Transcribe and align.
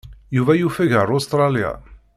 Yuba 0.35 0.51
yufeg 0.55 0.91
ar 1.01 1.09
Ustṛalya. 1.17 1.71